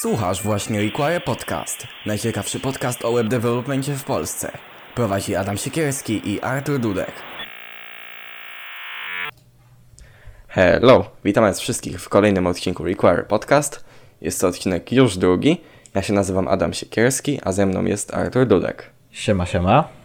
[0.00, 1.86] Słuchasz właśnie Require Podcast.
[2.06, 4.52] Najciekawszy podcast o web developmentie w Polsce.
[4.94, 7.12] Prowadzi Adam Siekierski i Artur Dudek.
[10.48, 13.84] Hello, witam was wszystkich w kolejnym odcinku Require Podcast.
[14.20, 15.60] Jest to odcinek już drugi.
[15.94, 18.90] Ja się nazywam Adam Siekierski, a ze mną jest Artur Dudek.
[19.10, 19.95] Siema, siema.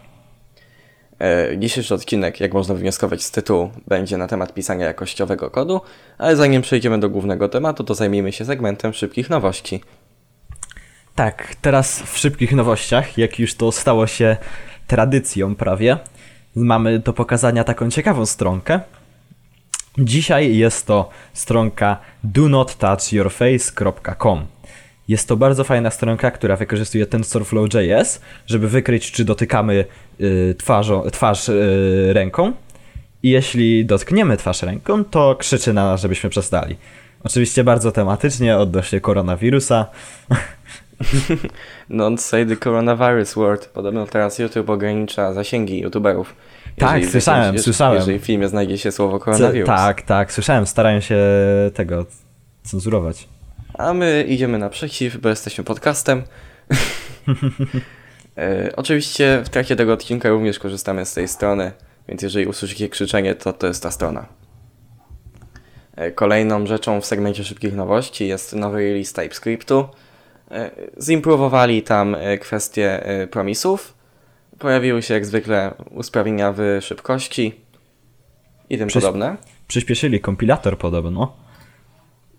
[1.21, 5.81] E, Dzisiejszy odcinek, jak można wywnioskować z tytułu, będzie na temat pisania jakościowego kodu,
[6.17, 9.83] ale zanim przejdziemy do głównego tematu, to zajmijmy się segmentem szybkich nowości.
[11.15, 14.37] Tak, teraz w szybkich nowościach, jak już to stało się
[14.87, 15.97] tradycją prawie,
[16.55, 18.79] mamy do pokazania taką ciekawą stronkę.
[19.97, 22.49] Dzisiaj jest to stronka do
[25.11, 29.85] Jest to bardzo fajna stronka, która wykorzystuje TensorFlow.js, żeby wykryć, czy dotykamy
[30.21, 32.53] y, twarzą, twarz y, ręką.
[33.23, 36.75] I jeśli dotkniemy twarz ręką, to krzyczy na nas, żebyśmy przestali.
[37.23, 39.85] Oczywiście bardzo tematycznie odnośnie koronawirusa.
[41.89, 43.67] Don't say the coronavirus word.
[43.67, 46.35] Podobno teraz YouTube ogranicza zasięgi youtuberów.
[46.77, 47.95] Tak, Jeżeli w słyszałem, słyszałem.
[47.97, 49.67] Jeżeli w filmie znajdzie się słowo koronawirus.
[49.67, 51.19] tak, tak, słyszałem, starają się
[51.73, 52.05] tego
[52.63, 53.27] cenzurować.
[53.73, 56.23] A my idziemy naprzeciw, bo jesteśmy podcastem.
[58.37, 61.71] e, oczywiście w trakcie tego odcinka również korzystamy z tej strony,
[62.07, 64.25] więc jeżeli usłyszycie krzyczenie, to to jest ta strona.
[65.95, 69.85] E, kolejną rzeczą w segmencie szybkich nowości jest nowy release TypeScriptu.
[70.51, 73.93] E, Zimprowowali tam e, kwestie e, promisów.
[74.59, 77.61] Pojawiły się jak zwykle usprawnienia w szybkości
[78.69, 79.37] i tym Przyś- podobne.
[79.67, 81.37] Przyspieszyli kompilator podobno.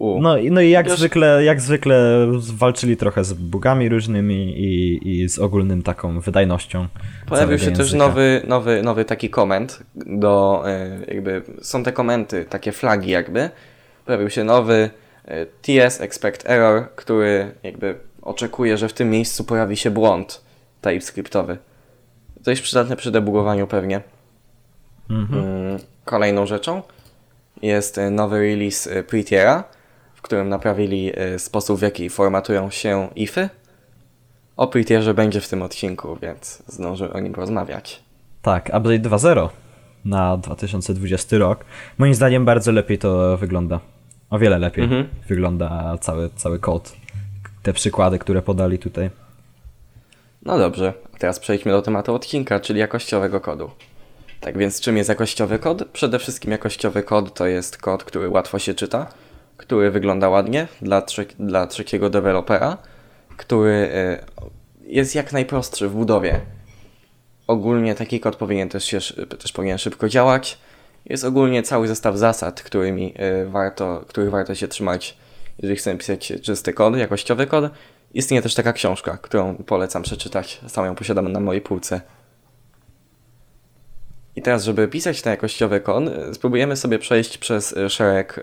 [0.02, 0.20] U.
[0.22, 5.00] No, i- no i jak Już- zwykle, jak zwykle walczyli trochę z bugami różnymi i,
[5.22, 6.86] i z ogólnym taką wydajnością.
[7.26, 7.98] Pojawił się też języka.
[7.98, 13.50] nowy, nowy, nowy taki koment do e, jakby, są te komenty, takie flagi jakby.
[14.06, 14.90] Pojawił się nowy
[15.24, 20.42] e, TS Expect Error, który jakby oczekuje, że w tym miejscu pojawi się błąd
[20.80, 21.58] TypeScriptowy.
[22.44, 24.00] To jest przydatne przy debugowaniu pewnie.
[25.10, 25.44] Mhm.
[25.44, 26.82] Mm, Kolejną rzeczą
[27.62, 29.64] jest e, nowy release Prettiera,
[30.22, 33.48] w którym naprawili e, sposób, w jaki formatują się ify.
[34.56, 38.02] O Prettierze będzie w tym odcinku, więc zdążę o nim porozmawiać.
[38.42, 39.48] Tak, update 2.0
[40.04, 41.64] na 2020 rok.
[41.98, 43.80] Moim zdaniem bardzo lepiej to wygląda.
[44.30, 45.08] O wiele lepiej Mhm.
[45.28, 46.92] wygląda cały, cały kod.
[47.62, 49.10] Te przykłady, które podali tutaj.
[50.42, 53.70] No dobrze, a teraz przejdźmy do tematu odcinka, czyli jakościowego kodu.
[54.40, 55.84] Tak więc czym jest jakościowy kod?
[55.88, 59.06] Przede wszystkim jakościowy kod to jest kod, który łatwo się czyta,
[59.62, 62.76] który wygląda ładnie dla, trze- dla trzeciego dewelopera,
[63.36, 64.24] który e,
[64.86, 66.40] jest jak najprostszy w budowie.
[67.46, 68.98] Ogólnie taki kod powinien też, się,
[69.38, 70.58] też powinien szybko działać.
[71.06, 75.16] Jest ogólnie cały zestaw zasad, którymi e, warto, których warto się trzymać,
[75.58, 77.70] jeżeli chcemy pisać czysty kod, jakościowy kod.
[78.14, 80.60] Istnieje też taka książka, którą polecam przeczytać.
[80.66, 82.00] Sam ją posiadam na mojej półce.
[84.36, 88.42] I teraz, żeby pisać ten jakościowy kod, e, spróbujemy sobie przejść przez e, szereg e,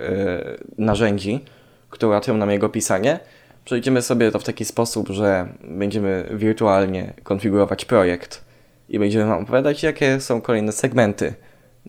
[0.77, 1.45] narzędzi,
[1.89, 3.19] które ułatwią nam jego pisanie.
[3.65, 8.45] Przejdziemy sobie to w taki sposób, że będziemy wirtualnie konfigurować projekt
[8.89, 11.33] i będziemy Wam opowiadać, jakie są kolejne segmenty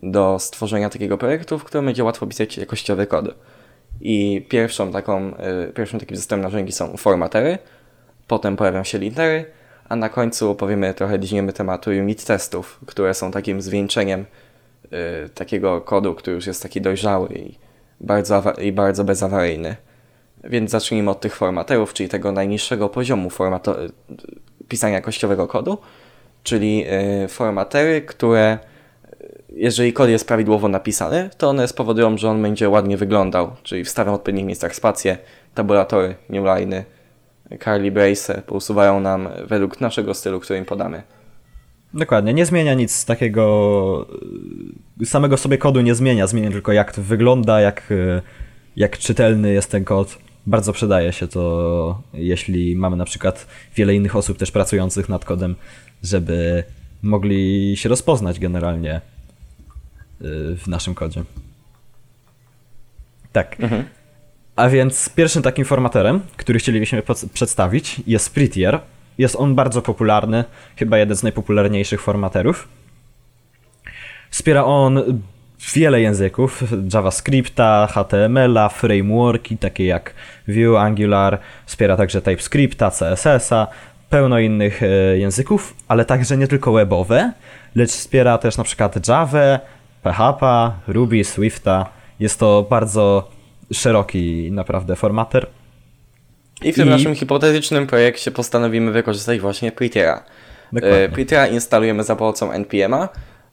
[0.03, 3.35] do stworzenia takiego projektu, w którym będzie łatwo pisać jakościowy kod.
[4.01, 5.33] I pierwszą taką,
[5.75, 7.59] pierwszym takim zestawem narzędzi są formatery,
[8.27, 9.45] potem pojawią się litery,
[9.91, 14.25] a na końcu powiemy trochę dźniemy tematu unit testów, które są takim zwieńczeniem
[14.85, 17.55] y, takiego kodu, który już jest taki dojrzały i
[18.01, 19.77] bardzo, i bardzo bezawaryjny.
[20.45, 25.79] Więc zacznijmy od tych formaterów, czyli tego najniższego poziomu y, pisania jakościowego kodu,
[26.43, 26.85] czyli
[27.25, 28.59] y, formatery, które
[29.49, 34.15] jeżeli kod jest prawidłowo napisany, to one spowodują, że on będzie ładnie wyglądał, czyli wstawiam
[34.15, 35.19] w odpowiednich miejscach spacje,
[35.55, 36.85] tabulatory, newliny,
[37.59, 41.03] curly brace pousuwają nam według naszego stylu, który im podamy.
[41.95, 44.07] Dokładnie, nie zmienia nic takiego.
[45.03, 48.23] y, Samego sobie kodu nie zmienia, zmienia tylko jak to wygląda, jak, y,
[48.77, 50.19] jak czytelny jest ten kod.
[50.47, 55.57] Bardzo przydaje się to, jeśli mamy na przykład wiele innych osób też pracujących nad kodem,
[56.03, 56.65] żeby
[57.03, 59.01] mogli się rozpoznać generalnie y,
[60.57, 61.25] w naszym kodzie.
[63.33, 63.57] Tak.
[64.57, 67.03] A więc pierwszym takim formaterem, który chcielibyśmy
[67.33, 68.81] przedstawić jest Prettier.
[69.19, 70.45] Jest on bardzo popularny,
[70.77, 72.69] chyba jeden z najpopularniejszych formaterów.
[74.31, 75.23] Wspiera on
[75.75, 76.63] wiele języków,
[76.95, 80.15] JavaScripta, HTML-a, frameworki takie jak
[80.49, 83.67] Vue, Angular, wspiera także TypeScripta, CSS-a,
[84.11, 84.87] pełno innych e,
[85.19, 87.33] języków, ale także nie tylko webowe,
[87.75, 89.59] lecz wspiera też na przykład Java,
[90.03, 91.87] PHP, Ruby, Swifta.
[92.21, 93.31] Jest to bardzo
[93.73, 95.47] szeroki naprawdę formater.
[96.63, 100.25] I w tym I- naszym hipotetycznym projekcie postanowimy wykorzystać właśnie Prettiera.
[100.77, 103.09] E, Prettiera instalujemy za pomocą NPM-a.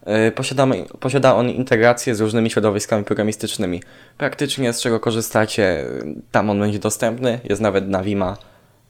[0.05, 3.81] E, Posiadamy, posiada on integrację z różnymi środowiskami programistycznymi.
[4.17, 5.85] Praktycznie z czego korzystacie,
[6.31, 7.39] tam on będzie dostępny.
[7.43, 8.37] Jest nawet na Vima,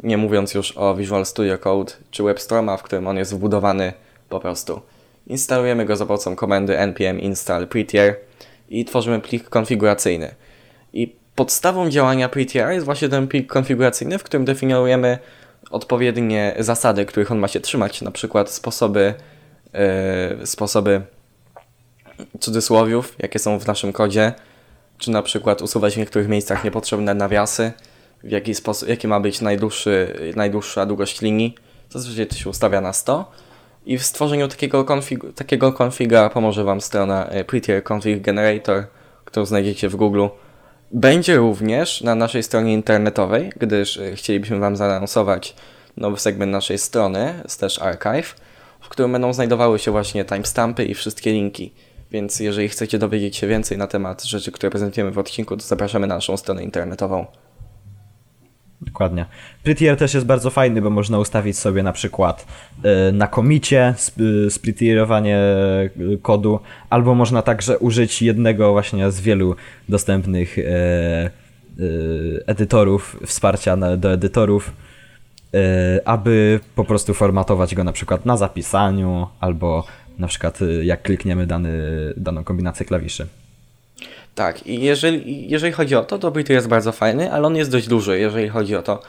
[0.03, 3.94] nie mówiąc już o Visual Studio Code czy WebStorma, w którym on jest wbudowany
[4.30, 4.81] po prostu.
[5.27, 8.15] Instalujemy go za pomocą komendy npm install prettier
[8.69, 10.35] i tworzymy plik konfiguracyjny.
[11.38, 15.18] Podstawą działania prettiera jest właśnie ten plik konfiguracyjny, w którym definiujemy
[15.72, 19.13] odpowiednie zasady, których on ma się trzymać, na przykład sposoby,
[20.39, 21.01] yy, sposoby
[22.39, 24.34] cudzysłowiów, jakie są w naszym kodzie,
[24.98, 27.72] czy na przykład usuwać w niektórych miejscach niepotrzebne nawiasy,
[28.24, 31.56] w jaki sposób, jaki ma być najdłuższy, najdłuższa długość linii.
[31.90, 33.31] Zazwyczaj to się ustawia na 100.
[33.86, 38.83] I w stworzeniu takiego, konfig- takiego konfiga pomoże Wam strona e, Prettier Config Generator,
[39.25, 40.28] którą znajdziecie w Google.
[40.92, 45.56] Będzie również na naszej stronie internetowej, gdyż e, chcielibyśmy Wam zaanonsować
[45.98, 48.36] nowy segment naszej strony, slash archive,
[48.81, 51.74] w którym będą znajdowały się właśnie timestampy i wszystkie linki.
[52.12, 56.07] Więc jeżeli chcecie dowiedzieć się więcej na temat rzeczy, które prezentujemy w odcinku, to zapraszamy
[56.07, 57.25] na naszą stronę internetową.
[58.81, 59.25] Dokładnie.
[59.63, 62.47] Prettier też jest bardzo fajny, bo można ustawić sobie na przykład
[63.09, 63.94] y, na komicie
[64.50, 65.39] sprettierowanie
[65.97, 66.59] y, kodu,
[66.89, 69.56] albo można także użyć jednego właśnie z wielu
[69.89, 70.57] dostępnych
[72.45, 74.74] edytorów, wsparcia do edytorów,
[76.06, 79.85] aby po prostu formatować go na przykład na zapisaniu, albo
[80.19, 81.73] na przykład jak klikniemy dany,
[82.18, 83.27] daną kombinację klawiszy.
[84.38, 87.72] Tak, i jeżeli, jeżeli chodzi o to, to Prettier jest bardzo fajny, ale on jest
[87.72, 89.01] dość duży, jeżeli chodzi o to.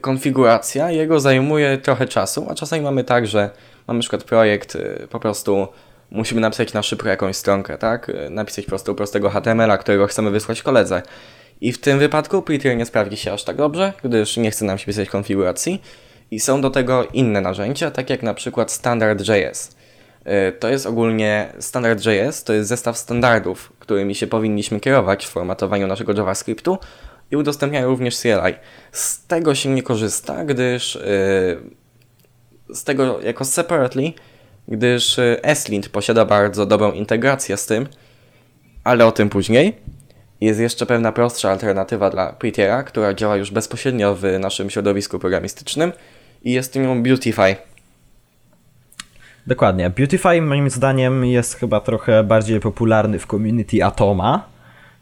[0.00, 3.50] Konfiguracja jego zajmuje trochę czasu, a czasami mamy tak, że
[3.86, 5.68] mamy przykład projekt, y, po prostu
[6.10, 8.08] musimy napisać na szybko jakąś stronkę, tak?
[8.08, 11.02] Y, Napisać po prostu prostego HTML-a, którego chcemy wysłać koledze.
[11.60, 14.78] I w tym wypadku Prettier nie sprawdzi się aż tak dobrze, gdyż nie chce nam
[14.78, 15.82] się pisać konfiguracji.
[16.30, 19.75] I są do tego inne narzędzia, tak jak na przykład Standard.js.
[20.26, 25.86] Y, To jest ogólnie Standard.js, to jest zestaw standardów, którymi się powinniśmy kierować w formatowaniu
[25.86, 26.78] naszego JavaScriptu
[27.30, 28.54] i udostępniają również CLI.
[28.92, 34.12] Z tego się nie korzysta, gdyż yy, z tego jako separately,
[34.68, 37.86] gdyż ESLint posiada bardzo dobrą integrację z tym,
[38.84, 39.76] ale o tym później.
[40.40, 45.92] Jest jeszcze pewna prostsza alternatywa dla Prettiera, która działa już bezpośrednio w naszym środowisku programistycznym
[46.42, 47.56] i jest nią Beautify.
[49.46, 49.90] Dokładnie.
[49.90, 54.44] Beautify moim zdaniem jest chyba trochę bardziej popularny w community Atoma,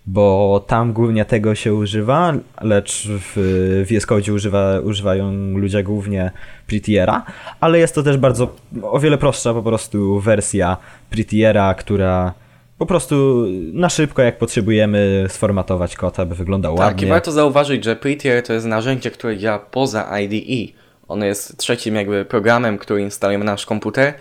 [0.07, 6.31] bo tam głównie tego się używa, lecz w VS Code używa, używają ludzie głównie
[6.67, 7.25] Prettiera,
[7.61, 10.77] ale jest to też bardzo o wiele prostsza po prostu wersja
[11.11, 12.33] Prettiera, która
[12.79, 17.07] po prostu na szybko jak potrzebujemy sformatować kod, aby wyglądał Tak, ładnie.
[17.07, 20.73] i warto zauważyć, że Prettier to jest narzędzie, które działa poza IDE.
[21.09, 24.15] Ono jest trzecim jakby programem, który instalujemy na nasz komputer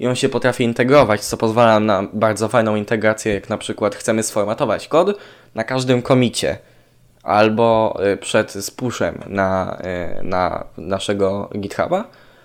[0.00, 4.22] i on się potrafi integrować, co pozwala na bardzo fajną integrację, jak na przykład chcemy
[4.22, 5.18] sformatować kod
[5.54, 6.58] na każdym komicie
[7.22, 9.78] albo y, przed spushem na,
[10.20, 12.04] y, na naszego GitHuba,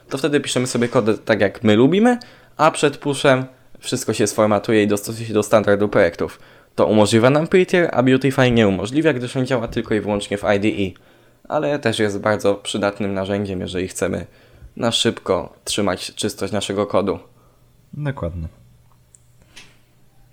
[0.10, 2.18] to wtedy piszemy sobie kod tak jak my lubimy,
[2.57, 3.46] a przed pushem
[3.80, 6.40] wszystko się sformatuje i dostosuje się do standardu projektów.
[6.75, 10.44] To umożliwia nam Prettier, a Beautify nie umożliwia, gdyż on działa tylko i wyłącznie w
[10.44, 11.00] IDE.
[11.50, 14.25] Ale też jest bardzo przydatnym narzędziem, jeżeli chcemy
[14.77, 17.20] na szybko trzymać czystość naszego kodu.
[17.98, 18.48] Dokładnie.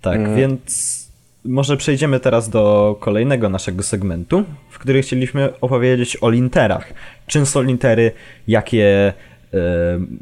[0.01, 0.35] Tak, Mm.
[0.35, 1.03] więc
[1.45, 6.93] może przejdziemy teraz do kolejnego naszego segmentu, w którym chcieliśmy opowiedzieć o linterach.
[7.27, 8.11] Czym są lintery,
[8.47, 9.13] jakie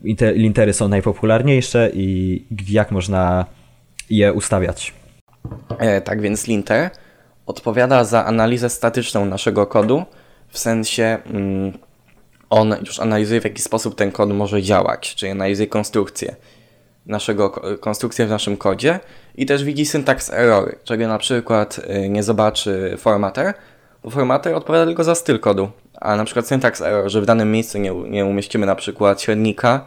[0.03, 3.45] inte- lintery są najpopularniejsze i jak można
[4.09, 4.93] je ustawiać.
[5.79, 6.89] E, tak więc linter
[7.45, 10.03] odpowiada za analizę statyczną naszego kodu,
[10.49, 11.73] w sensie mm,
[12.49, 16.35] on już analizuje w jaki sposób ten kod może działać, czyli analizuje konstrukcję
[17.05, 18.99] naszego, ko- konstrukcję w naszym kodzie
[19.35, 23.53] i też widzi syntaks errory, czego na przykład y, nie zobaczy formater,
[24.03, 25.69] bo formater odpowiada tylko za styl kodu,
[26.01, 29.85] a na przykład syntaks error, że w danym miejscu nie, nie umieścimy na przykład średnika,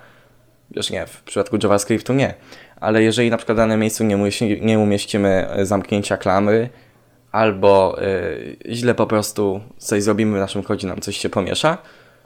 [0.71, 2.35] Wiesz, nie, w przypadku JavaScriptu nie.
[2.81, 6.69] Ale jeżeli na przykład w danym miejscu nie, umieści, nie umieścimy e, zamknięcia klamry,
[7.33, 11.79] albo y, źle po prostu coś zrobimy w naszym kodzie, nam coś się pomiesza,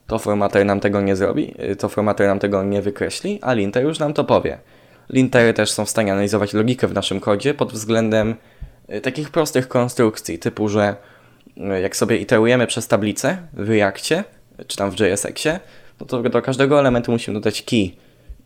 [0.06, 3.84] to formater nam tego nie zrobi, y, to formater nam tego nie wykreśli, a linter
[3.84, 4.58] już nam to powie.
[5.10, 8.34] Lintery też są w stanie analizować logikę w naszym kodzie pod względem
[8.94, 10.96] y, takich prostych konstrukcji, typu, że
[11.56, 14.24] y, jak sobie iterujemy przez tablicę w Reactie,
[14.66, 15.60] czy tam w JSX-ie,
[16.00, 17.90] no to do każdego elementu musimy dodać key.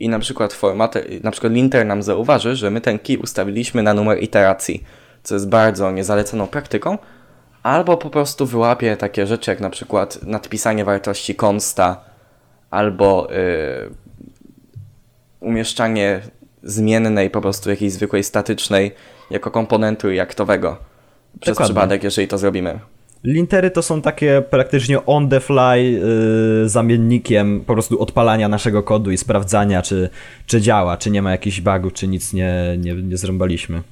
[0.00, 3.94] I na przykład formater, na przykład linter nam zauważy, że my ten key ustawiliśmy na
[3.94, 4.84] numer iteracji,
[5.22, 6.98] co jest bardzo niezalecaną praktyką,
[7.62, 12.04] albo po prostu wyłapie takie rzeczy jak na przykład nadpisanie wartości consta,
[12.70, 13.90] albo y,
[15.40, 16.20] umieszczanie
[16.62, 18.90] zmiennej po prostu jakiejś zwykłej statycznej
[19.30, 20.76] jako komponentu reactowego.
[21.40, 21.74] Przez Dokładnie.
[21.74, 22.78] przypadek, jeżeli to zrobimy.
[23.24, 29.10] Lintery to są takie praktycznie on the fly yy, zamiennikiem po prostu odpalania naszego kodu
[29.10, 30.10] i sprawdzania, czy,
[30.46, 33.82] czy działa, czy nie ma jakichś bugów, czy nic nie, nie, nie zrąbaliśmy.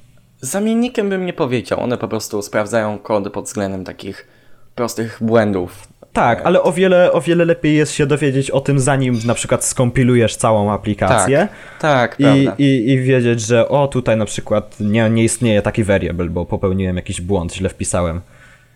[0.41, 1.79] Zamiennikiem bym nie powiedział.
[1.79, 4.27] One po prostu sprawdzają kod pod względem takich
[4.75, 5.87] prostych błędów.
[6.13, 9.65] Tak, ale o wiele, o wiele lepiej jest się dowiedzieć o tym, zanim na przykład
[9.65, 11.47] skompilujesz całą aplikację.
[11.79, 12.55] Tak, I, prawda.
[12.57, 16.95] i, I wiedzieć, że o tutaj na przykład nie, nie istnieje taki variable, bo popełniłem
[16.95, 18.21] jakiś błąd, źle wpisałem.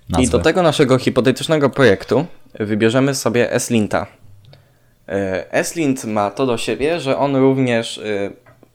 [0.10, 0.24] Nazwę.
[0.24, 2.26] I do tego naszego hipotetycznego projektu
[2.60, 4.08] wybierzemy sobie slinta.
[5.08, 8.30] E, Slint ma to do siebie, że on również e,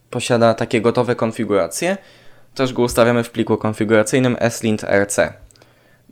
[0.09, 1.97] posiada takie gotowe konfiguracje.
[2.55, 5.19] Też go ustawiamy w pliku konfiguracyjnym slint.rc.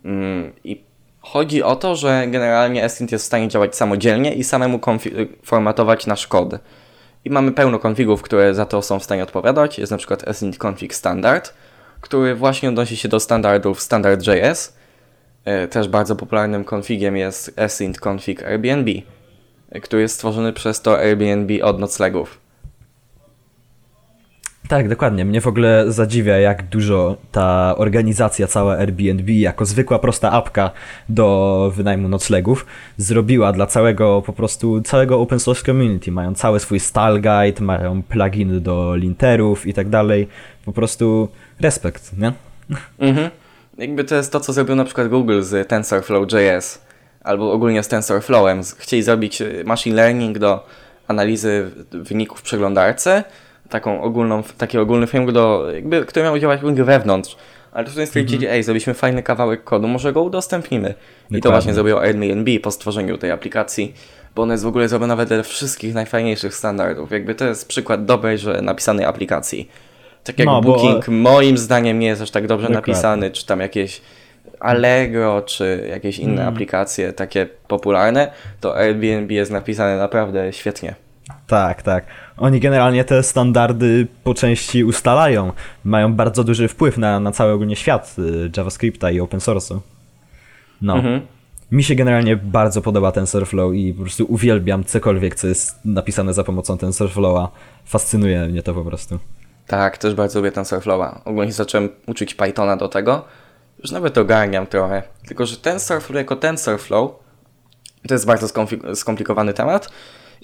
[0.04, 0.89] Mm, I
[1.20, 4.80] chodzi o to, że generalnie slint jest w stanie działać samodzielnie i samemu
[5.44, 6.54] formatować nasz kod.
[7.24, 9.78] I mamy pełno konfigów, które za to są w stanie odpowiadać.
[9.78, 11.54] Jest na przykład slint config standard,
[12.00, 14.76] który właśnie odnosi się do standardów standard.js.
[15.44, 18.90] E, Też bardzo popularnym konfigiem jest slint config Airbnb,
[19.70, 22.49] e, który jest stworzony przez to Airbnb od noclegów.
[24.70, 25.24] Tak, dokładnie.
[25.24, 30.70] Mnie w ogóle zadziwia, jak dużo ta organizacja cała Airbnb, jako zwykła prosta apka
[31.08, 36.12] do wynajmu noclegów, zrobiła dla całego po prostu całego open source community.
[36.12, 40.28] Mają cały swój style guide, mają pluginy do linterów i tak dalej.
[40.64, 41.28] Po prostu
[41.60, 42.32] respekt, nie?
[42.98, 43.30] Mhm.
[43.78, 46.82] Jakby to jest to, co zrobił na przykład Google z TensorFlow.js
[47.24, 48.60] albo ogólnie z TensorFlowem.
[48.78, 50.66] Chcieli zrobić machine learning do
[51.08, 53.24] analizy wyników w przeglądarce,
[53.70, 57.36] taką ogólną, taki ogólny framework, do, jakby, który miał działać wewnątrz.
[57.72, 60.88] Ale tutaj stwierdzili, ej, zrobiliśmy fajny kawałek kodu, może go udostępnimy.
[60.88, 60.94] I to
[61.30, 61.50] Dokładnie.
[61.50, 63.94] właśnie zrobił Airbnb po stworzeniu tej aplikacji,
[64.34, 67.10] bo ona jest w ogóle zrobiona wedle wszystkich najfajniejszych standardów.
[67.10, 69.70] Jakby to jest przykład dobrej, że napisanej aplikacji.
[70.24, 72.92] Tak jak No, bo- Booking moim zdaniem nie jest aż tak dobrze Dokładnie.
[72.92, 74.00] napisany, czy tam jakieś
[74.60, 76.54] Allegro, czy jakieś inne Mm.
[76.54, 80.94] aplikacje takie popularne, to Airbnb jest napisane naprawdę świetnie.
[81.46, 82.06] Tak, tak.
[82.36, 85.52] Oni generalnie te standardy po części ustalają.
[85.84, 89.78] Mają bardzo duży wpływ na, na cały ogólnie świat y, JavaScripta i open source'u.
[90.82, 90.94] No.
[90.96, 91.20] Mhm.
[91.72, 96.44] Mi się generalnie bardzo podoba TensorFlow i po prostu uwielbiam cokolwiek, co jest napisane za
[96.44, 97.50] pomocą TensorFlowa.
[97.84, 99.18] Fascynuje mnie to po prostu.
[99.66, 101.20] Tak, też bardzo lubię TensorFlowa.
[101.24, 103.24] Ogólnie zacząłem uczyć Pythona do tego.
[103.82, 105.02] Już nawet ogarniam trochę.
[105.26, 107.10] Tylko, że TensorFlow jako TensorFlow
[108.08, 108.48] to jest bardzo
[108.94, 109.90] skomplikowany temat.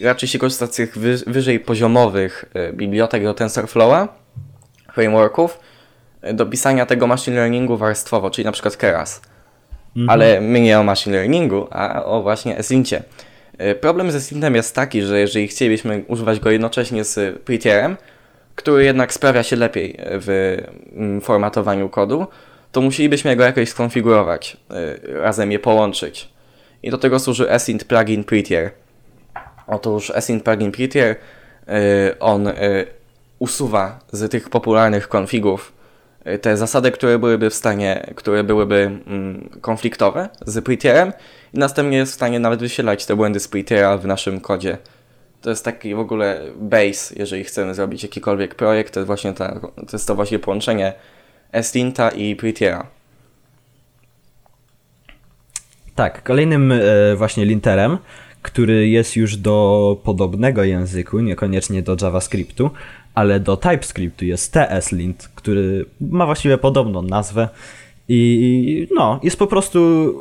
[0.00, 4.18] Raczej się korzysta z tych wy- wyżej poziomowych y, bibliotek do TensorFlowa,
[4.92, 5.58] frameworków,
[6.30, 9.20] y, do pisania tego machine learningu warstwowo, czyli na przykład Keras.
[10.08, 13.02] Ale my nie o machine learningu, a o właśnie Eslincie.
[13.60, 17.96] Y, Problem ze Slintem jest taki, że jeżeli chcielibyśmy używać go jednocześnie z Pretierem,
[18.54, 20.56] który jednak sprawia się lepiej w
[20.96, 22.26] mm, formatowaniu kodu,
[22.72, 24.56] to musielibyśmy go jakoś skonfigurować,
[25.14, 26.28] razem je połączyć.
[26.82, 28.70] I do tego służy Async plugin Prettier.
[29.66, 31.16] Otóż Async plugin Prettier,
[31.68, 32.52] y, on y,
[33.38, 35.72] usuwa z tych popularnych konfigów
[36.26, 41.12] y, te zasady, które byłyby w stanie, które byłyby mm, konfliktowe z Prettierem
[41.54, 44.78] i następnie jest w stanie nawet wysielać te błędy z Prettiera w naszym kodzie.
[45.40, 49.60] To jest taki w ogóle base, jeżeli chcemy zrobić jakikolwiek projekt, to jest właśnie ta,
[49.60, 50.92] to jest to właśnie połączenie
[51.52, 52.86] Eslinta i Prettiera.
[55.94, 56.72] Tak, kolejnym
[57.16, 57.98] właśnie linterem,
[58.46, 62.70] który jest już do podobnego języku, niekoniecznie do JavaScriptu,
[63.14, 67.48] ale do TypeScriptu jest TSLint, który ma właściwie podobną nazwę
[68.08, 69.78] i no, jest po prostu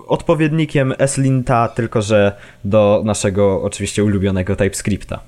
[0.08, 5.20] odpowiednikiem SLinta, tylko że do naszego oczywiście ulubionego TypeScripta.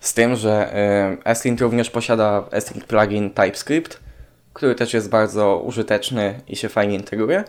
[0.00, 0.76] Z tym, że
[1.22, 4.00] y, Eslint również posiada Eslint plugin TypeScript,
[4.52, 7.44] który też jest bardzo użyteczny i się fajnie integruje,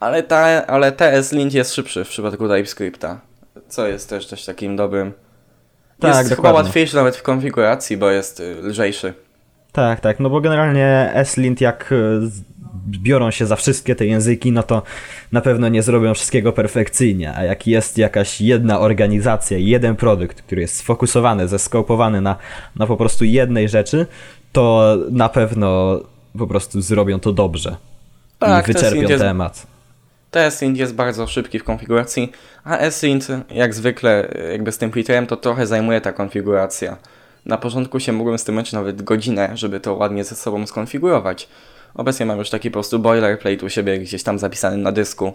[0.00, 3.29] ale, ta, ale TSLint jest szybszy w przypadku TypeScripta,
[3.68, 5.12] co jest też, też takim dobrym.
[6.00, 6.58] Tak, jest chyba dokładnie.
[6.62, 9.14] łatwiejszy nawet w konfiguracji, bo jest y, lżejszy.
[9.72, 12.40] Tak, tak, no bo generalnie SLint jak z-
[12.90, 14.82] biorą się za wszystkie te języki, no to
[15.32, 20.60] na pewno nie zrobią wszystkiego perfekcyjnie, a jak jest jakaś jedna organizacja, jeden produkt, który
[20.62, 22.36] jest sfokusowany, zeskopowany na,
[22.76, 24.06] na po prostu jednej rzeczy,
[24.52, 26.00] to na pewno
[26.38, 27.76] po prostu zrobią to dobrze
[28.38, 29.66] Tak, i wyczerpią temat.
[30.30, 32.32] TSLint jest bardzo szybki w konfiguracji,
[32.64, 36.96] a SLint jak zwykle jakby z tym Pretterem to trochę zajmuje ta konfiguracja.
[37.46, 41.48] Na początku się mogłem z tym męczyć nawet godzinę, żeby to ładnie ze sobą skonfigurować.
[41.94, 45.32] Obecnie mam już taki po prostu boilerplate u siebie gdzieś tam zapisany na dysku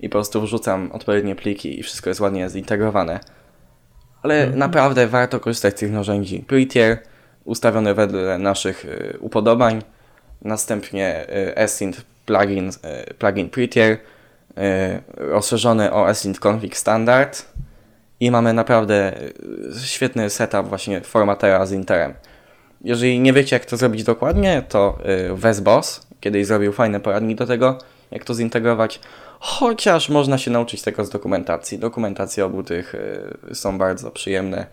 [0.00, 3.20] i po prostu wrzucam odpowiednie pliki i wszystko jest ładnie zintegrowane.
[4.22, 6.44] Ale naprawdę warto korzystać z tych narzędzi.
[6.46, 6.98] Prettier
[7.44, 9.82] ustawione wedle naszych y, upodobań,
[10.42, 13.98] następnie y, Asynth plugin, y, plugin Prettier,
[15.16, 17.46] rozszerzony o Asynth config standard
[18.20, 19.12] i mamy naprawdę
[19.76, 22.14] y, świetny setup właśnie formatera z Interem.
[22.84, 24.98] Jeżeli nie wiecie jak to zrobić dokładnie, to
[25.30, 27.78] y, Wesboss kiedyś zrobił fajne poradniki do tego,
[28.10, 29.00] jak to zintegrować,
[29.40, 31.78] chociaż można się nauczyć tego z dokumentacji.
[31.78, 32.94] Dokumentacje obu tych
[33.52, 34.66] są bardzo przyjemne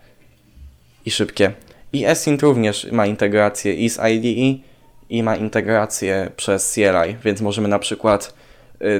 [1.06, 1.52] i szybkie.
[1.92, 4.62] I Asynth również ma integrację i z IDE
[5.10, 8.34] i ma integrację przez CLI, więc możemy na przykład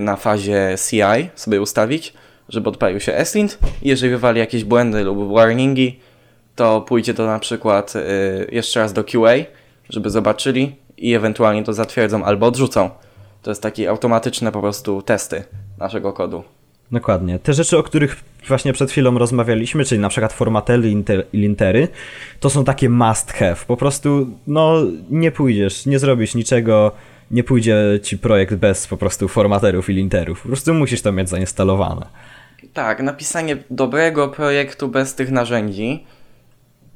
[0.00, 2.14] na fazie CI sobie ustawić,
[2.48, 3.24] żeby odpalił się
[3.82, 5.98] i jeżeli wywali jakieś błędy lub warningi,
[6.56, 9.34] to pójdzie to na przykład y, jeszcze raz do QA,
[9.90, 12.90] żeby zobaczyli i ewentualnie to zatwierdzą albo odrzucą.
[13.42, 15.44] To jest takie automatyczne po prostu testy
[15.78, 16.44] naszego kodu.
[16.92, 17.38] Dokładnie.
[17.38, 18.16] Te rzeczy, o których
[18.48, 21.88] właśnie przed chwilą rozmawialiśmy, czyli na przykład formately inter- i lintery,
[22.40, 23.56] to są takie must have.
[23.66, 26.92] Po prostu, no, nie pójdziesz, nie zrobisz niczego,
[27.30, 30.42] nie pójdzie ci projekt bez po prostu formaterów i linterów.
[30.42, 32.06] Po prostu musisz to mieć zainstalowane.
[32.72, 36.06] Tak, napisanie dobrego projektu bez tych narzędzi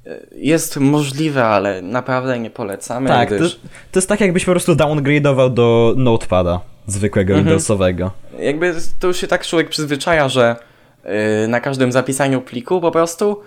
[0.06, 3.54] y, jest możliwe, ale naprawdę nie polecamy, Tak, to, gdyż
[3.92, 8.10] to jest tak jakbyś po prostu downgrade'ował do notepada zwykłego Windowsowego.
[8.38, 10.56] jakby to już się tak człowiek przyzwyczaja, że
[11.44, 13.40] y, na każdym zapisaniu pliku po prostu,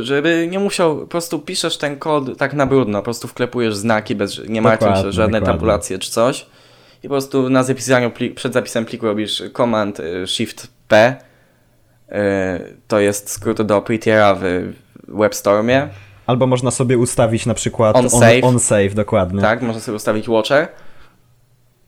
[0.00, 4.14] żeby nie musiał, po prostu piszesz ten kod tak na brudno, po prostu wklepujesz znaki,
[4.14, 5.46] bez, nie martwisz się żadne dokładnie.
[5.58, 6.46] tabulacje czy coś
[7.02, 11.16] i po prostu na zapisaniu przed zapisem pliku robisz Command y, Shift P,
[12.08, 12.14] y,
[12.88, 14.42] to jest skrót do Prettiera w
[15.08, 15.88] WebStormie,
[16.26, 18.44] Albo można sobie ustawić na przykład On save.
[18.44, 19.40] on save dokładnie.
[19.42, 20.68] tak, można sobie ustawić Watcher.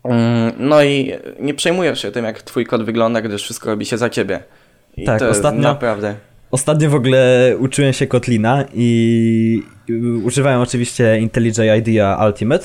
[0.05, 3.99] Mm, No i nie przejmujesz się tym, jak twój kod wygląda, gdyż wszystko robi się
[3.99, 4.43] za ciebie.
[4.97, 6.15] I Tak, to ostatnio- naprawdę...
[6.51, 9.63] Ostatnio w ogóle uczyłem się Kotlina i
[10.25, 12.65] używałem oczywiście IntelliJ IDEA Ultimate.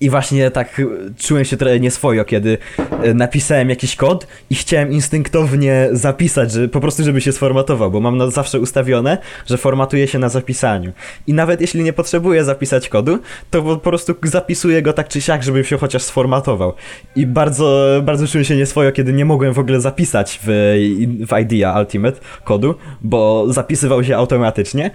[0.00, 0.82] I właśnie tak
[1.18, 2.58] czułem się trochę nieswojo, kiedy
[3.04, 8.00] y, napisałem jakiś kod i chciałem instynktownie zapisać, że po prostu żeby się sformatował, bo
[8.00, 10.92] mam na zawsze ustawione, że formatuje się na zapisaniu.
[11.26, 13.18] I nawet jeśli nie potrzebuję zapisać kodu,
[13.50, 16.72] to po prostu zapisuję go tak czy siak, żeby się chociaż sformatował.
[17.16, 20.46] I bardzo, bardzo czułem się nieswojo, kiedy nie mogłem w ogóle zapisać w,
[21.28, 24.90] w IDEA Ultimate kodu, bo zapisywał się automatycznie.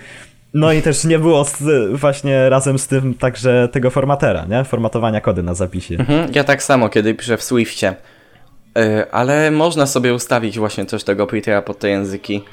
[0.54, 1.60] No i też nie było z,
[2.00, 4.64] właśnie razem z tym także tego formatera, nie?
[4.64, 5.96] Formatowania kody na zapisie.
[5.96, 7.96] Mhm, ja tak samo, kiedy piszę w Swiftie.
[8.76, 12.44] Yy, ale można sobie ustawić właśnie coś tego Prettiera pod te języki.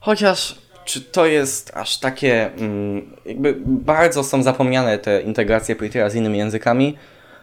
[0.00, 2.52] Chociaż, czy to jest aż takie...
[2.52, 6.96] Mm, jakby bardzo są zapomniane te integracje Prettiera z innymi językami,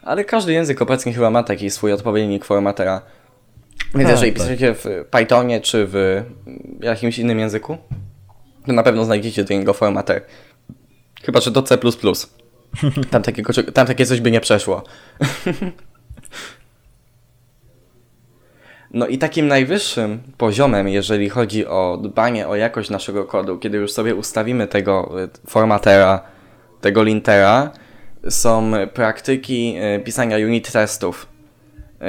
[0.03, 3.01] ale każdy język obecnie chyba ma taki swój odpowiednik formatera.
[3.95, 4.41] Więc Tak, jeżeli tak.
[4.43, 6.23] piszecie w Pythonie czy w
[6.81, 7.77] jakimś innym języku,
[8.65, 10.25] to na pewno znajdziecie do niego formater.
[11.23, 11.77] Chyba, że to C++.
[13.11, 14.83] Tam, takiego, tam takie coś by nie przeszło.
[18.93, 23.91] No i takim najwyższym poziomem, jeżeli chodzi o dbanie o jakość naszego kodu, kiedy już
[23.91, 26.21] sobie ustawimy tego y, formatera,
[26.81, 27.71] tego lintera,
[28.29, 31.27] są praktyki y, pisania unit testów.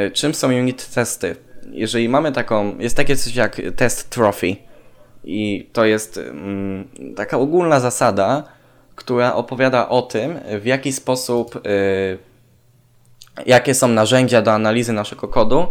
[0.06, 1.36] Y, Czym są unit testy?
[1.70, 4.56] Jeżeli mamy taką, jest takie coś jak test trophy
[5.24, 8.44] i to jest mm, taka ogólna zasada,
[8.94, 12.18] która opowiada o tym, w jaki sposób, y,
[13.46, 15.66] jakie są narzędzia do analizy naszego kodu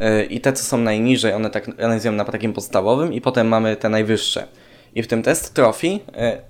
[0.00, 3.76] y, i te, co są najniżej, one tak analizują na takim podstawowym i potem mamy
[3.76, 4.46] te najwyższe.
[4.94, 6.00] I w tym test trophy y,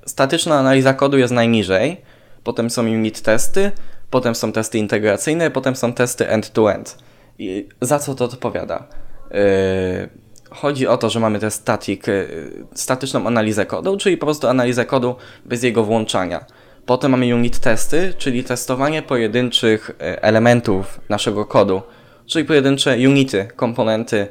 [0.06, 2.00] statyczna analiza kodu jest najniżej,
[2.44, 3.72] potem są unit testy,
[4.10, 6.98] potem są testy integracyjne, potem są testy end-to-end.
[7.38, 8.86] I za co to odpowiada?
[9.30, 10.23] Yy,
[10.54, 11.48] chodzi o to, że mamy tę
[11.88, 16.44] yy, statyczną analizę kodu, czyli po prostu analizę kodu bez jego włączania.
[16.86, 21.82] Potem mamy unit testy, czyli testowanie pojedynczych yy, elementów naszego kodu,
[22.26, 24.26] czyli pojedyncze unity, komponenty.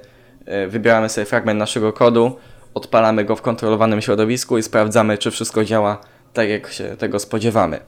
[0.48, 2.36] Yy, wybieramy sobie fragment naszego kodu,
[2.74, 6.02] odpalamy go w kontrolowanym środowisku i sprawdzamy, czy wszystko działa
[6.34, 7.80] tak, jak się tego spodziewamy.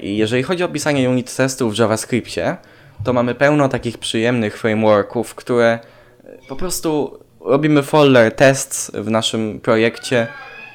[0.00, 2.56] I jeżeli chodzi o pisanie unit testów w JavaScriptie,
[3.04, 5.78] to mamy pełno takich przyjemnych frameworków, które
[6.52, 10.26] po prostu robimy folder tests w naszym projekcie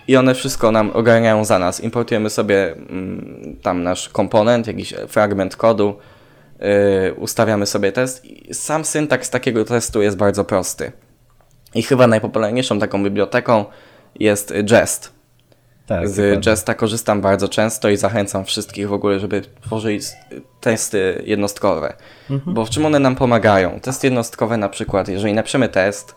[0.08, 1.80] i one wszystko nam ogarniają za nas.
[1.80, 5.98] Importujemy sobie mm, tam nasz komponent, jakiś fragment kodu,
[6.60, 10.92] yy, ustawiamy sobie test i sam syntaks takiego testu jest bardzo prosty.
[11.76, 13.66] I chyba najpopularniejszą taką biblioteką
[14.20, 15.17] jest Jest.
[15.88, 16.52] Tak, z dokładnie.
[16.52, 20.04] Jesta korzystam bardzo często i zachęcam wszystkich w ogóle, żeby tworzyć
[20.62, 21.94] testy jednostkowe.
[22.46, 23.80] Bo w czym one nam pomagają?
[23.80, 26.16] Testy jednostkowe na przykład, jeżeli napiszemy test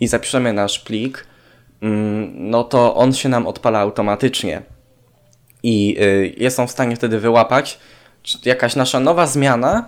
[0.00, 1.26] i zapiszemy nasz plik,
[1.82, 4.62] mm, no to on się nam odpala automatycznie.
[5.62, 7.78] I y, jest on w stanie wtedy wyłapać,
[8.22, 9.86] czy jakaś nasza nowa zmiana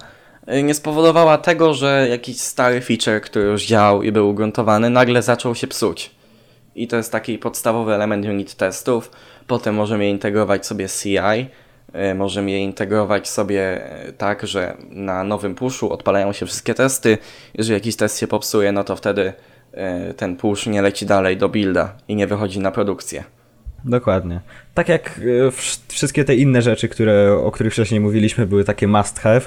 [0.49, 5.23] y, nie spowodowała tego, że jakiś stary feature, który już działał i był ugruntowany, nagle
[5.23, 6.11] zaczął się psuć.
[6.77, 9.11] I to jest taki podstawowy element unit testów.
[9.47, 11.19] Potem możemy je integrować sobie CI.
[12.11, 17.19] y, Możemy je integrować sobie y, tak, że na nowym pushu odpalają się wszystkie testy.
[17.55, 19.33] Jeżeli jakiś test się popsuje, no to wtedy
[20.11, 23.25] y, ten push nie leci dalej do builda i nie wychodzi na produkcję.
[23.85, 24.41] Dokładnie.
[24.75, 28.89] Tak jak e, wsz- wszystkie te inne rzeczy, które, o których wcześniej mówiliśmy, były takie
[28.89, 29.41] must have,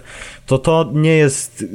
[0.45, 1.65] to to nie jest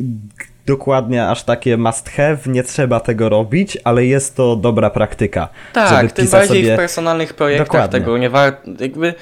[0.66, 5.48] dokładnie aż takie must have, nie trzeba tego robić, ale jest to dobra praktyka.
[5.72, 6.75] Tak, tym bardziej sobie...
[6.75, 8.01] w personalnych projektach Dokładnie.
[8.01, 9.14] tego nie warto, jakby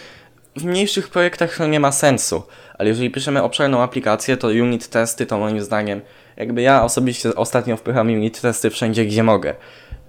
[0.57, 2.43] w mniejszych projektach to nie ma sensu,
[2.79, 6.01] ale jeżeli piszemy obszerną aplikację, to unit testy to moim zdaniem,
[6.37, 9.55] jakby ja osobiście ostatnio wpycham unit testy wszędzie, gdzie mogę,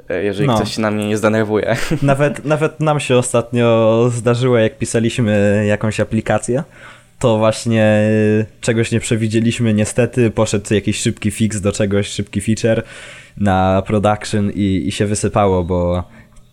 [0.09, 0.55] e, jeżeli No.
[0.55, 1.75] ktoś się na mnie nie zdenerwuje.
[2.01, 6.63] Nawet, nawet nam się ostatnio zdarzyło, jak pisaliśmy jakąś aplikację,
[7.21, 8.09] to właśnie
[8.41, 12.83] y, czegoś nie przewidzieliśmy, niestety poszedł jakiś szybki fix do czegoś, szybki feature
[13.37, 16.03] na production i, i się wysypało, bo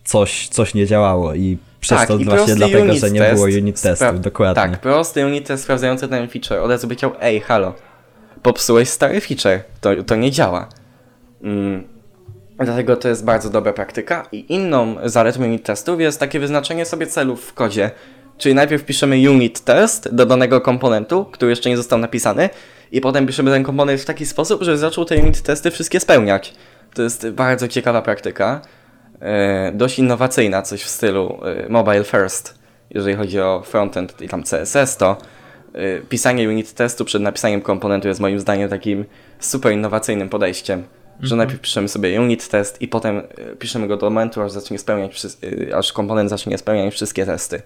[0.03, 3.45] coś, coś nie działało i przez to Tak, i właśnie dlatego, że nie test było
[3.45, 4.55] unit testów, dokładnie.
[4.55, 7.73] Tak, prosty unit test sprawdzający ten feature od razu by chciał, ej, halo,
[8.41, 10.69] popsułeś stary feature, to, to nie działa.
[11.43, 11.83] Mm.
[12.59, 14.27] Dlatego to jest bardzo dobra praktyka.
[14.31, 17.91] I inną zaletą unit testów jest takie wyznaczenie sobie celów w kodzie.
[18.39, 22.49] Czyli najpierw piszemy unit test do danego komponentu, który jeszcze nie został napisany,
[22.91, 26.53] i potem piszemy ten komponent w taki sposób, żeby zaczął te unit testy wszystkie spełniać.
[26.93, 28.61] To jest bardzo ciekawa praktyka.
[29.21, 34.43] E, dość innowacyjna, coś w stylu e, mobile first, jeżeli chodzi o frontend i tam
[34.43, 35.17] CSS, to
[35.73, 39.05] e, pisanie unit testu przed napisaniem komponentu jest moim zdaniem takim
[39.39, 40.83] super innowacyjnym podejściem,
[41.21, 43.21] że najpierw piszemy sobie unit test i potem
[43.59, 45.21] piszemy go do momentu, aż zacznie spełniać,
[45.75, 47.61] aż komponent zacznie spełniać wszystkie testy.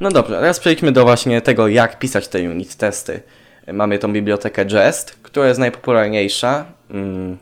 [0.00, 3.22] No dobrze, teraz przejdźmy do właśnie tego, jak pisać te unit testy.
[3.72, 6.64] Mamy tą bibliotekę Jest, która jest najpopularniejsza.
[6.90, 7.38] Mm,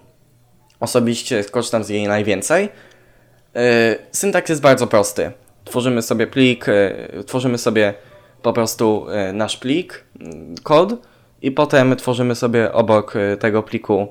[0.81, 2.69] Osobiście korzystam z jej najwięcej.
[3.55, 3.61] Yy,
[4.12, 5.33] Syntaks jest bardzo prosty.
[5.64, 7.95] Tworzymy sobie plik, yy, tworzymy sobie
[8.42, 10.05] po prostu yy, nasz plik,
[10.62, 10.95] kod
[11.42, 14.09] i potem tworzymy sobie obok tego pliku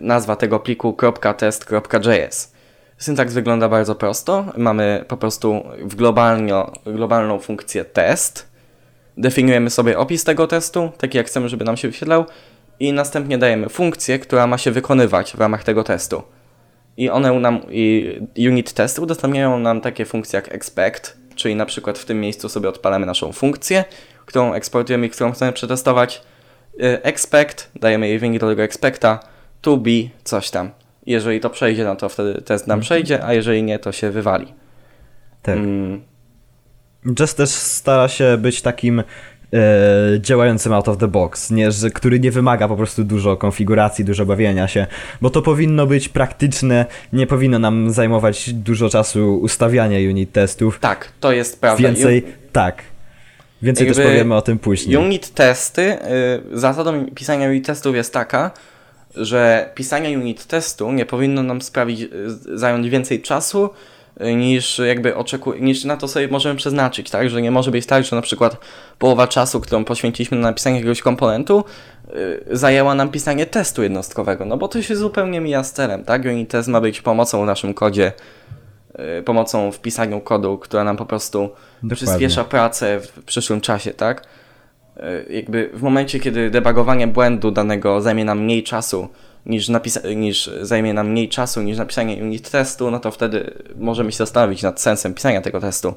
[0.00, 0.96] nazwa tego pliku
[1.36, 2.52] .test.js.
[3.00, 4.44] Syntaks wygląda bardzo prosto.
[4.56, 5.94] Mamy po prostu w
[6.84, 8.48] globalną funkcję test.
[9.16, 12.24] Definiujemy sobie opis tego testu, taki jak chcemy, żeby nam się wyświetlał
[12.80, 16.22] i następnie dajemy funkcję, która ma się wykonywać w ramach tego testu.
[16.96, 21.98] I one nam, i unit testy udostępniają nam takie funkcje jak expect, czyli na przykład
[21.98, 23.84] w tym miejscu sobie odpalamy naszą funkcję,
[24.26, 26.22] którą eksportujemy i którą chcemy przetestować.
[26.74, 29.20] Y, Expect, dajemy jej wynik do tego expecta,
[29.60, 29.90] to be,
[30.24, 30.70] coś tam.
[31.10, 34.46] Jeżeli to przejdzie, no to wtedy test nam przejdzie, a jeżeli nie, to się wywali.
[35.42, 35.56] Tak.
[35.56, 36.00] Mm,
[37.20, 39.04] Jest też stara się być takim e,
[40.20, 44.26] działającym out of the box, nie, że, który nie wymaga po prostu dużo konfiguracji, dużo
[44.26, 44.86] bawienia się,
[45.20, 50.78] bo to powinno być praktyczne, nie powinno nam zajmować dużo czasu ustawiania unit testów.
[50.80, 51.82] tak, to jest prawda.
[51.88, 52.82] Więcej, tak.
[53.62, 54.96] Więcej też powiemy o tym później.
[54.96, 55.82] Unit testy,
[56.52, 58.50] y, zasadą pisania unit testów jest taka,
[59.14, 62.08] że pisanie unit testu nie powinno nam sprawić, y,
[62.58, 63.70] zająć więcej czasu
[64.20, 67.30] y, niż jakby oczeku, niż na to sobie możemy przeznaczyć, tak?
[67.30, 68.56] Że nie może być tak, że na przykład
[68.98, 71.64] połowa czasu, którą poświęciliśmy na napisanie jakiegoś komponentu,
[72.14, 76.24] y, zajęła nam pisanie testu jednostkowego, no bo to się zupełnie mija z celem, tak?
[76.24, 78.12] Unit test ma być pomocą w naszym kodzie,
[79.18, 81.96] y, pomocą w pisaniu kodu, która nam po prostu Dokładnie.
[81.96, 84.26] przyspiesza pracę w przyszłym czasie, tak?
[85.00, 89.08] E, Jakby w momencie, kiedy debugowanie błędu danego zajmie nam mniej czasu
[89.46, 94.12] niż, napisa- niż zajmie nam mniej czasu niż napisanie unit testu, no to wtedy możemy
[94.12, 95.94] się zastanowić nad sensem pisania tego testu.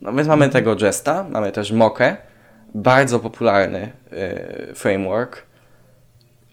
[0.00, 2.16] No więc mamy tego Jesta, mamy też Mokę,
[2.74, 5.42] bardzo popularny e, framework.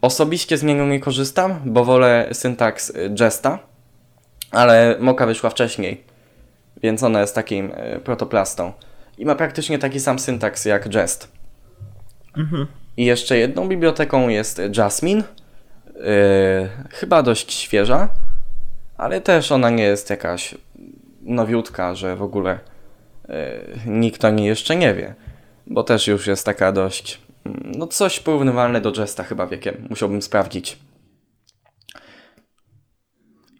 [0.02, 3.58] Osobiście z niego nie korzystam, bo wolę syntaks e, Jesta,
[4.50, 6.04] ale Moka wyszła wcześniej,
[6.82, 7.72] więc ona jest takim
[8.04, 8.72] protoplastą.
[9.18, 11.33] I ma praktycznie taki sam syntaks jak Jest.
[12.96, 15.22] I jeszcze jedną biblioteką jest Jasmine.
[15.86, 16.02] Yy,
[16.90, 18.08] chyba dość świeża,
[18.96, 20.54] ale też ona nie jest jakaś
[21.22, 22.58] nowiutka, że w ogóle
[23.28, 23.34] yy,
[23.86, 25.14] nikt o niej jeszcze nie wie.
[25.66, 29.86] Bo też już jest taka dość, mm, no coś porównywalne do Jesta chyba wiekiem.
[29.90, 30.78] Musiałbym sprawdzić.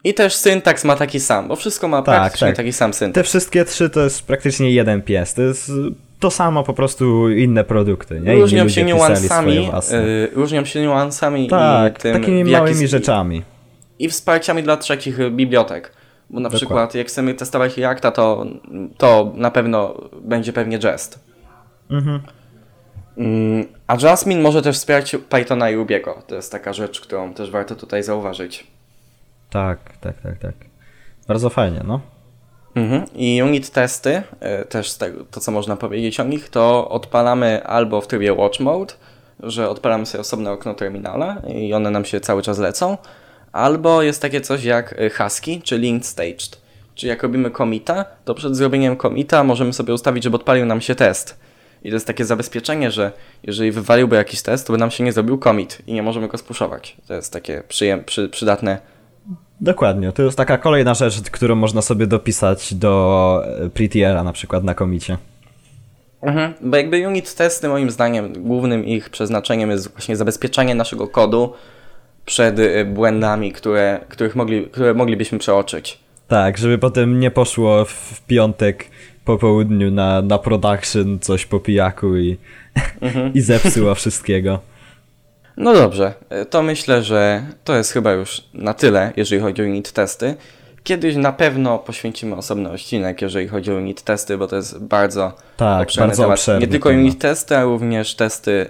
[0.05, 2.57] I też syntaks ma taki sam, bo wszystko ma Tak, praktycznie tak.
[2.57, 3.15] taki sam syntaks.
[3.15, 5.35] Te wszystkie trzy to jest praktycznie jeden pies.
[5.35, 5.71] To jest
[6.25, 8.21] to samo, po prostu inne produkty.
[8.21, 8.35] Nie?
[8.35, 10.05] Różnią się niuansami, swoje własne.
[10.05, 13.43] y, różnią się niuansami tak, i tym, takimi małymi rzeczami.
[13.99, 15.93] I wsparciami dla trzecich bibliotek.
[16.31, 16.57] Bo na Dokładnie.
[16.57, 18.47] przykład jak chcemy testować Reacta, to,
[18.99, 21.19] to na pewno będzie pewnie Jest.
[21.91, 22.21] Mhm.
[23.17, 26.23] Mm, A Jasmine może też wspierać Pythona i Rubiego.
[26.27, 28.67] To jest taka rzecz, którą też warto tutaj zauważyć.
[29.51, 30.55] Tak, tak, tak, tak.
[31.29, 32.01] Bardzo fajnie, no.
[32.75, 33.05] Mhm.
[33.15, 34.23] I unit testy,
[34.63, 38.61] y, też tego, to co można powiedzieć o nich, to odpalamy albo w trybie watch
[38.61, 38.95] mode,
[39.41, 42.99] że odpalamy sobie osobne okno terminala i one nam się cały czas lecą,
[43.53, 46.65] albo jest takie coś jak y, Husky, czy linked staged.
[46.95, 50.95] Czyli jak robimy commita, to przed zrobieniem commita możemy sobie ustawić, żeby odpalił nam się
[50.95, 51.37] test.
[51.85, 55.13] I to jest takie zabezpieczenie, że jeżeli wywaliłby jakiś test, to by nam się nie
[55.13, 56.97] zrobił commit i nie możemy go spuszować.
[57.09, 58.79] To jest takie przy, przydatne
[59.61, 60.13] Dokładnie.
[60.13, 64.75] To jest taka kolejna rzecz, którą można sobie dopisać do e, Prettiera na przykład na
[64.75, 65.19] komicie.
[66.23, 66.55] Mhm.
[66.61, 71.53] Bo jakby unit testy moim zdaniem głównym ich przeznaczeniem jest właśnie zabezpieczanie naszego kodu
[72.27, 75.99] przed y, błędami, które, których mogli, które moglibyśmy przeoczyć.
[76.29, 78.87] Tak, żeby potem nie poszło w- piątek
[79.25, 82.37] po południu na, na production coś po pijaku i,
[83.35, 84.61] i zepsuło wszystkiego.
[85.57, 89.65] No dobrze, y, to myślę, że to jest chyba już na tyle, jeżeli chodzi o
[89.65, 90.35] unit testy.
[90.83, 95.33] Kiedyś na pewno poświęcimy osobny odcinek, jeżeli chodzi o unit testy, bo to jest bardzo
[95.57, 96.39] Tak, obszerny bardzo temat.
[96.39, 97.03] obszerny Nie tylko temat.
[97.05, 98.67] unit testy, a również testy,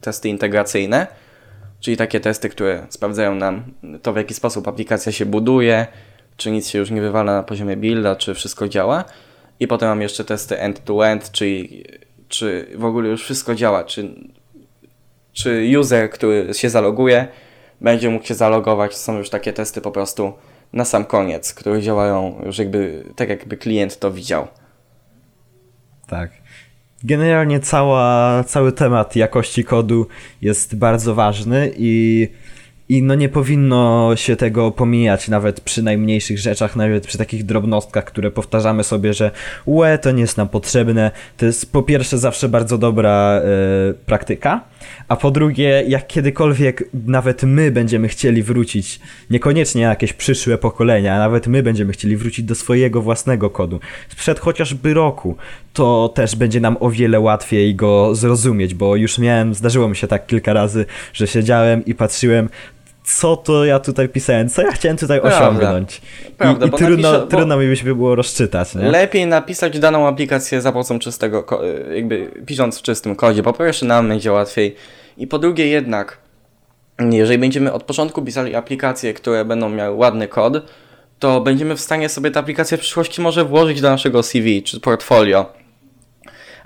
[0.00, 1.06] testy integracyjne,
[1.80, 3.62] czyli takie testy, które sprawdzają nam
[4.02, 5.86] to, w jaki sposób aplikacja się buduje,
[6.36, 9.04] czy nic się już nie wywala na poziomie builda, czy wszystko działa.
[9.60, 11.84] I potem mam jeszcze testy end-to-end, czyli
[12.28, 14.08] czy w ogóle już wszystko działa, czy,
[15.38, 17.28] czy user, który się zaloguje,
[17.80, 18.96] będzie mógł się zalogować.
[18.96, 20.32] Są już takie testy po prostu
[20.72, 24.48] na sam koniec, które działają już jakby tak, jakby klient to widział.
[26.06, 26.30] Tak.
[27.04, 30.06] Generalnie cała, cały temat jakości kodu
[30.42, 32.28] jest bardzo ważny i,
[32.88, 38.04] i no nie powinno się tego pomijać nawet przy najmniejszych rzeczach, nawet przy takich drobnostkach,
[38.04, 39.30] które powtarzamy sobie, że
[39.66, 41.10] łe, to nie jest nam potrzebne.
[41.36, 44.64] To jest po pierwsze zawsze bardzo dobra e, praktyka,
[45.08, 51.46] a po drugie, jak kiedykolwiek nawet my będziemy chcieli wrócić, niekoniecznie jakieś przyszłe pokolenia, nawet
[51.46, 55.36] my będziemy chcieli wrócić do swojego własnego kodu, sprzed chociażby roku,
[55.72, 60.06] to też będzie nam o wiele łatwiej go zrozumieć, bo już miałem, zdarzyło mi się
[60.06, 62.48] tak kilka razy, że siedziałem i patrzyłem,
[63.08, 65.38] co to ja tutaj pisałem, co ja chciałem tutaj Prawda.
[65.48, 66.00] osiągnąć.
[66.38, 68.82] Prawda, I, i trudno, bo- trudno mi by było rozczytać, nie?
[68.90, 71.62] Lepiej napisać daną aplikację za pomocą czystego, ko-
[71.94, 73.42] jakby pisząc w czystym kodzie.
[73.42, 74.74] Po pierwsze nam będzie łatwiej
[75.16, 76.18] i po drugie jednak,
[76.98, 80.54] jeżeli będziemy od początku pisali aplikacje, które będą miały ładny kod,
[81.18, 84.80] to będziemy w stanie sobie te aplikacje w przyszłości może włożyć do naszego CV czy
[84.80, 85.52] portfolio.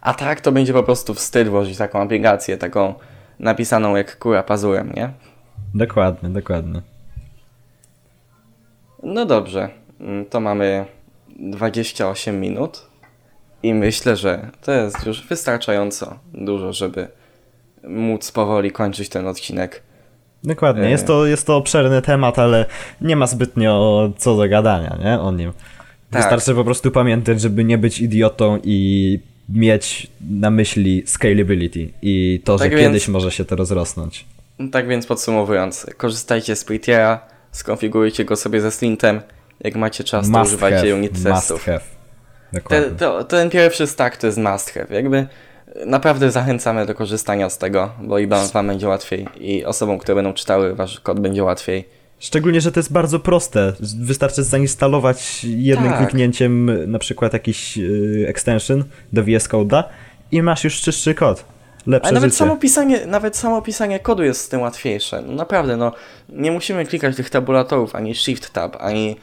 [0.00, 2.94] A tak to będzie po prostu wstyd włożyć taką aplikację, taką
[3.38, 5.10] napisaną jak kura pazurem, nie?
[5.74, 6.80] Dokładnie, dokładnie.
[9.02, 9.68] No dobrze,
[10.00, 10.84] mm, to mamy
[11.38, 12.86] 28 minut
[13.62, 17.08] i myślę, że to jest już wystarczająco dużo, żeby
[17.88, 19.82] móc powoli kończyć ten odcinek.
[20.44, 20.90] Dokładnie, E.
[20.90, 22.66] jest to, jest to obszerny temat, ale
[23.00, 25.20] nie ma zbytnio co do gadania, nie?
[25.20, 25.52] O nim.
[26.10, 26.22] Tak.
[26.22, 32.58] Wystarczy po prostu pamiętać, żeby nie być idiotą i mieć na myśli scalability i to,
[32.58, 34.24] Tak że więc- kiedyś może się to rozrosnąć.
[34.72, 37.20] Tak więc podsumowując, korzystajcie z Prettiera,
[37.52, 39.20] skonfigurujcie go sobie ze Slintem,
[39.60, 41.64] jak macie czas, to Must używajcie have, unit testów.
[41.64, 41.80] have.
[42.68, 44.86] Te, to, ten pierwszy stack to jest must have.
[44.90, 45.26] Jakby
[45.86, 50.14] naprawdę zachęcamy do korzystania z tego, bo i wam wam będzie łatwiej i osobom, które
[50.14, 51.88] będą czytały wasz kod będzie łatwiej.
[52.18, 53.72] Szczególnie, że to jest bardzo proste.
[54.00, 55.98] Wystarczy zainstalować jednym Tak.
[55.98, 59.84] kliknięciem na przykład jakiś y, extension do VS Code'a
[60.32, 61.44] i masz już czystszy kod.
[61.86, 62.38] Lepsze Ale nawet życie.
[62.38, 65.22] samo, pisanie, nawet samo pisanie kodu jest z tym łatwiejsze.
[65.26, 65.92] No naprawdę, no
[66.28, 69.16] nie musimy klikać tych tabulatorów, ani Shift Tab, ani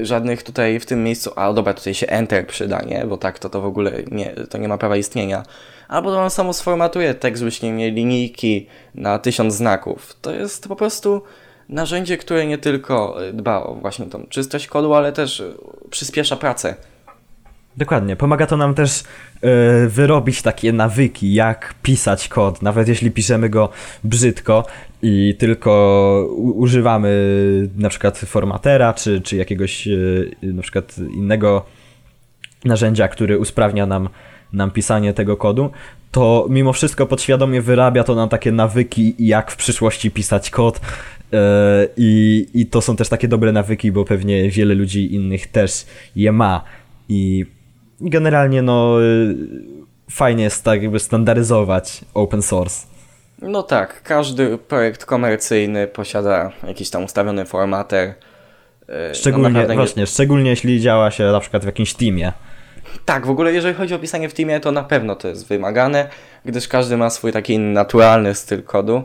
[0.00, 3.04] y, żadnych tutaj w tym miejscu, a dobra, tutaj się Enter przyda, nie?
[3.06, 5.42] Bo tak to to w ogóle nie, to nie ma prawa istnienia.
[5.88, 10.16] Albo to on samo sformatuje tekst, nie mieli linijki na tysiąc znaków.
[10.20, 11.22] To jest po prostu
[11.68, 15.54] narzędzie, które nie tylko y, dba o właśnie tą czystość kodu, ale też y,
[15.90, 16.74] przyspiesza pracę.
[17.76, 18.16] Dokładnie.
[18.16, 23.68] Pomaga to nam też e, wyrobić takie nawyki, jak pisać kod, nawet jeśli piszemy go
[24.04, 24.66] brzydko
[25.02, 27.10] i tylko używamy
[27.76, 29.90] na przykład formatera, czy, czy jakiegoś e,
[30.42, 31.64] na przykład innego
[32.64, 34.08] narzędzia, który usprawnia nam,
[34.52, 35.70] nam pisanie tego kodu,
[36.10, 40.80] to mimo wszystko podświadomie wyrabia to nam takie nawyki, jak w przyszłości pisać kod
[41.32, 45.86] E, I, I to są też takie dobre nawyki, bo pewnie wiele ludzi innych też
[46.16, 46.64] je ma.
[47.08, 47.46] I
[48.02, 49.34] generalnie no y,
[50.10, 52.86] fajnie jest tak jakby standaryzować open source.
[53.42, 58.14] No tak, każdy projekt komercyjny posiada jakiś tam ustawiony formater.
[58.88, 62.32] E, Szczególnie, no naprawdę nie- właśnie, szczególnie jeśli działa się na przykład w jakimś teamie.
[63.04, 66.08] Tak, w ogóle jeżeli chodzi o pisanie w teamie, to na pewno to jest wymagane,
[66.44, 69.02] gdyż każdy ma swój taki naturalny styl kodu.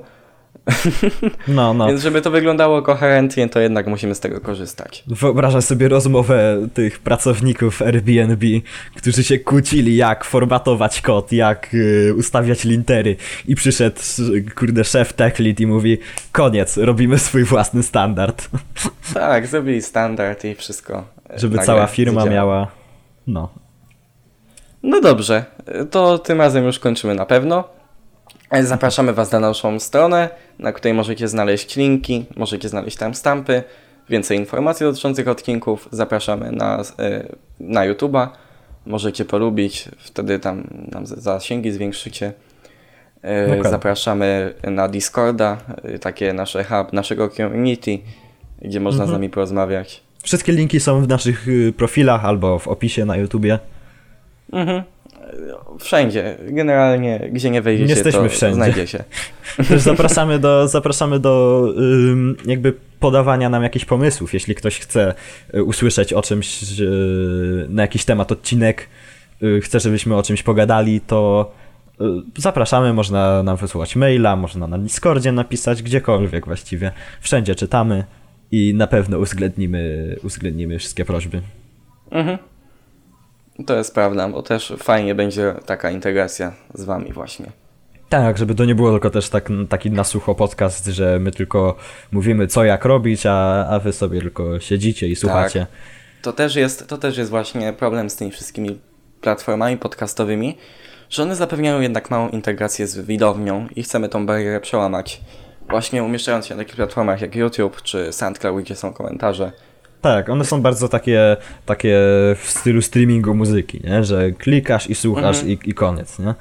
[1.48, 1.88] No, no.
[1.88, 5.04] Więc żeby to wyglądało koherentnie, to jednak musimy z tego korzystać.
[5.08, 8.46] Wyobrażam sobie rozmowę tych pracowników Airbnb,
[8.96, 13.16] którzy się kłócili, jak formatować kod, jak y, ustawiać lintery.
[13.48, 14.00] I przyszedł,
[14.56, 15.98] kurde, szef tech lead i mówi,
[16.32, 18.48] koniec, robimy swój własny standard.
[19.14, 21.04] Tak, zrobili standard i wszystko.
[21.30, 22.68] e, Żeby cała firma miała,
[23.28, 23.50] no.
[24.84, 25.46] No dobrze,
[25.92, 27.77] to tym razem już kończymy na pewno.
[28.52, 30.30] Zapraszamy Was na naszą stronę,
[30.60, 33.64] na której możecie znaleźć linki, możecie znaleźć tam stampy,
[34.10, 35.90] więcej informacji dotyczących odcinków.
[35.92, 37.24] Zapraszamy na, e,
[37.60, 38.28] na YouTube'a,
[38.86, 42.34] możecie polubić, wtedy tam nam zasięgi zwiększycie.
[43.22, 43.70] E, Dokładnie.
[43.72, 48.00] Zapraszamy na Discorda, e, takie nasze hub, naszego community,
[48.62, 49.10] gdzie można Mhm.
[49.10, 50.04] z nami porozmawiać.
[50.24, 53.60] Wszystkie linki są w naszych y, profilach albo w opisie na YouTubie.
[54.54, 54.84] Mhm.
[55.80, 58.56] Wszędzie, generalnie, gdzie nie wejdziecie, Jesteśmy to wszędzie.
[58.56, 59.04] znajdziecie.
[59.70, 61.64] Też zapraszamy do, zapraszamy do
[62.46, 64.34] jakby podawania nam jakichś pomysłów.
[64.34, 65.14] Jeśli ktoś chce
[65.54, 68.88] y, usłyszeć o czymś, y, na jakiś temat odcinek,
[69.44, 71.52] y, chce, żebyśmy o czymś pogadali, to
[72.38, 72.94] zapraszamy.
[72.94, 76.92] Można nam wysłać maila, można na Discordzie napisać, gdziekolwiek właściwie.
[77.22, 78.04] Wszędzie czytamy
[78.52, 81.42] i na pewno uwzględnimy, uwzględnimy wszystkie prośby.
[82.12, 82.38] Mhm.
[83.66, 87.46] To jest prawda, bo też fajnie będzie taka integracja z wami właśnie.
[88.10, 91.76] Tak, żeby to nie było tylko też tak, taki na sucho podcast, że my tylko
[92.12, 95.68] mówimy co jak robić, a, a wy sobie tylko siedzicie i słuchacie.
[96.22, 98.80] To też, jest, to też jest właśnie problem z tymi wszystkimi
[99.22, 100.58] platformami podcastowymi,
[101.10, 105.22] że one zapewniają jednak małą integrację z widownią i chcemy tą barierę przełamać.
[105.70, 109.52] Właśnie umieszczając się na takich platformach jak YouTube czy SoundCloud, gdzie są komentarze.
[110.02, 111.98] Tak, one są bardzo takie, takie
[112.36, 114.04] w stylu streamingu muzyki, nie?
[114.04, 115.48] że klikasz i słuchasz Mhm.
[115.52, 116.34] i, i koniec, nie?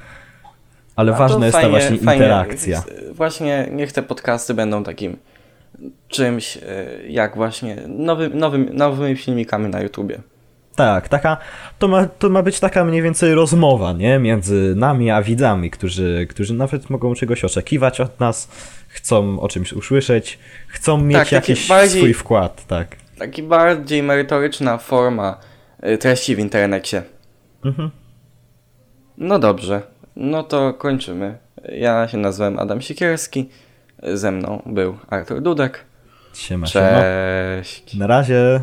[0.96, 2.82] Ale A ważna jest fajnie- ta właśnie fajnie- interakcja.
[3.12, 5.16] Właśnie niech te podcasty będą takim
[6.08, 6.60] czymś, e,
[7.08, 10.18] jak właśnie nowy, nowym, nowymi filmikami na YouTubie.
[10.76, 11.36] Tak, taka,
[11.78, 14.18] to ma, to ma być taka mniej więcej rozmowa, nie?
[14.18, 18.48] Między nami a widzami, którzy, którzy nawet mogą czegoś oczekiwać od nas,
[18.88, 20.38] chcą o czymś usłyszeć,
[20.68, 22.96] chcą mieć taki jakiś bardziej- swój wkład, tak.
[23.18, 25.38] Taki bardziej merytoryczna forma
[25.86, 27.02] y, treści w internecie.
[27.64, 27.90] Mhm.
[29.18, 29.82] No dobrze,
[30.16, 31.38] no to kończymy.
[31.68, 33.48] Ja się nazywam Adam Sikierski,
[34.02, 35.84] ze mną był Artur Dudek.
[36.34, 36.90] Siema, siema.
[36.90, 37.94] Cześć.
[37.94, 38.60] Na razie.